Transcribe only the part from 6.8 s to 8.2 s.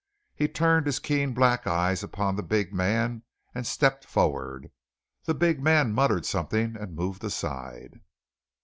moved aside.